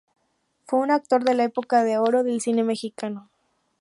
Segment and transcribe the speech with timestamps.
[0.65, 3.29] Fue un actor de la Época de Oro del Cine Mexicano.